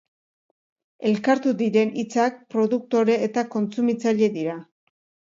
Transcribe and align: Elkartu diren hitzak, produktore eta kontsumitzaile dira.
Elkartu 1.09 1.51
diren 1.59 1.91
hitzak, 2.03 2.39
produktore 2.53 3.17
eta 3.27 3.43
kontsumitzaile 3.57 4.31
dira. 4.39 4.57